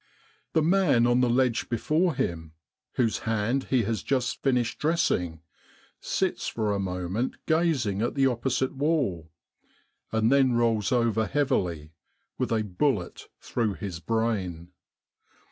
The 0.53 0.63
man 0.63 1.05
on 1.05 1.19
the 1.21 1.29
ledge 1.29 1.69
before 1.69 2.15
him, 2.15 2.53
whose 2.93 3.19
hand 3.19 3.65
he 3.65 3.83
has 3.83 4.01
just 4.01 4.41
finished 4.41 4.79
dressing, 4.79 5.41
sits 5.99 6.47
for 6.47 6.73
a 6.73 6.79
moment 6.79 7.35
gazing 7.45 8.01
at 8.01 8.15
the 8.15 8.25
opposite 8.25 8.73
wall, 8.73 9.31
and 10.11 10.31
then 10.31 10.53
rolls 10.53 10.91
over 10.91 11.27
heavily 11.27 11.91
with 12.39 12.51
a 12.51 12.63
bullet 12.63 13.27
through 13.41 13.75
his 13.75 13.99
brain. 13.99 14.71